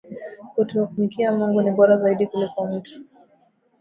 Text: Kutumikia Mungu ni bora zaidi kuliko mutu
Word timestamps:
Kutumikia 0.55 1.31
Mungu 1.31 1.61
ni 1.61 1.71
bora 1.71 1.97
zaidi 1.97 2.27
kuliko 2.27 2.67
mutu 2.67 3.01